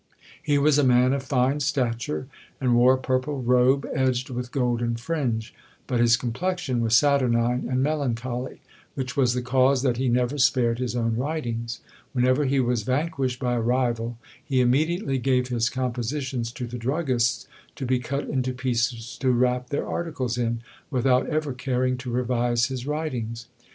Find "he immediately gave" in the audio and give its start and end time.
14.43-15.49